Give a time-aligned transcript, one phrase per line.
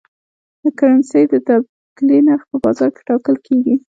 [0.63, 3.75] د کرنسۍ د تبادلې نرخ په بازار کې ټاکل کېږي.